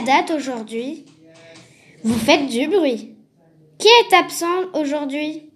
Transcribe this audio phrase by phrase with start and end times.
[0.00, 1.04] date aujourd'hui?
[2.02, 3.14] Vous faites du bruit.
[3.78, 5.50] Qui est absent aujourd'hui?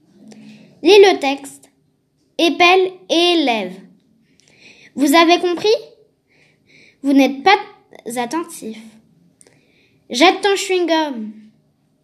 [0.82, 1.70] Lis le texte.
[2.38, 3.74] Épelle et élève.
[4.94, 5.74] Vous avez compris?
[7.02, 7.58] Vous n'êtes pas
[8.16, 8.78] attentif.
[10.10, 11.32] Jette ton chewing-gum.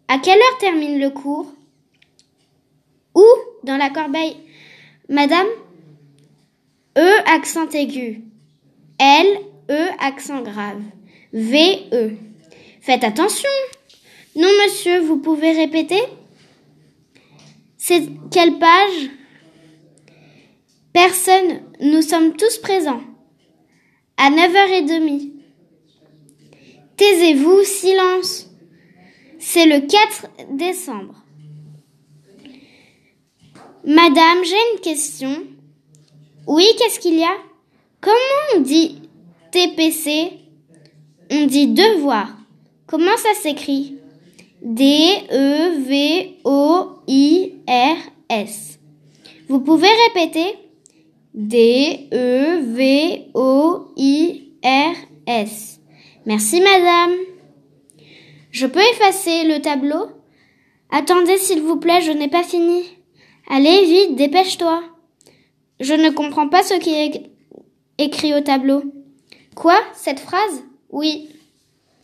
[0.07, 1.51] À quelle heure termine le cours?
[3.15, 3.25] Où
[3.63, 4.37] Dans la corbeille.
[5.09, 5.47] Madame?
[6.97, 8.21] E accent aigu.
[8.99, 9.39] L
[9.69, 10.81] E accent grave.
[11.33, 12.11] V E.
[12.81, 13.49] Faites attention.
[14.35, 16.01] Non, monsieur, vous pouvez répéter
[17.77, 19.09] C'est quelle page?
[20.93, 23.01] Personne, nous sommes tous présents.
[24.17, 25.31] À 9h30.
[26.97, 28.49] Taisez-vous, silence.
[29.39, 31.23] C'est le 4 décembre.
[33.83, 35.43] Madame, j'ai une question.
[36.47, 37.37] Oui, qu'est-ce qu'il y a?
[38.01, 38.15] Comment
[38.55, 39.01] on dit
[39.51, 40.44] TPC
[41.31, 42.29] On dit devoir.
[42.87, 43.97] Comment ça s'écrit?
[44.61, 45.99] D-E-V-O-I-R-S.
[49.47, 50.55] Vous pouvez répéter?
[51.33, 52.11] D-E-V-O-I-R-S.
[56.25, 57.15] Merci, madame.
[58.51, 60.07] Je peux effacer le tableau?
[60.91, 62.83] Attendez, s'il vous plaît, je n'ai pas fini.
[63.49, 64.83] Allez, vite, dépêche-toi.
[65.79, 67.31] Je ne comprends pas ce qui est
[67.97, 68.83] écrit au tableau.
[69.55, 70.63] Quoi Cette phrase?
[70.95, 71.34] Oui.